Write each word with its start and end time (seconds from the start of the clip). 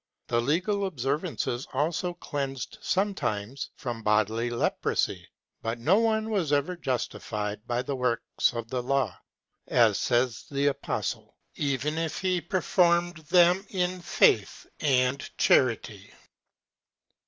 These 0.29 0.41
legal 0.41 0.87
observances 0.87 1.67
also 1.73 2.15
cleansed 2.15 2.79
sometimes 2.81 3.69
from 3.75 4.01
bodily 4.01 4.49
leprosy; 4.49 5.27
but 5.61 5.77
no 5.77 5.99
one 5.99 6.31
was 6.31 6.51
ever 6.51 6.75
justified 6.75 7.67
by 7.67 7.83
the 7.83 7.95
works 7.95 8.51
of 8.53 8.67
the 8.69 8.81
Law, 8.81 9.15
as 9.67 9.99
says 9.99 10.45
the 10.49 10.65
apostle^, 10.73 11.33
even 11.53 11.99
if 11.99 12.17
he 12.19 12.41
performed 12.41 13.17
them 13.17 13.63
in 13.69 14.01
faith 14.01 14.65
and 14.79 15.29
charity. 15.37 16.11